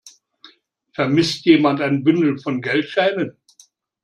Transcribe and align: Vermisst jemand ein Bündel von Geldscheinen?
Vermisst 0.93 1.45
jemand 1.45 1.79
ein 1.79 2.03
Bündel 2.03 2.39
von 2.39 2.59
Geldscheinen? 2.63 3.37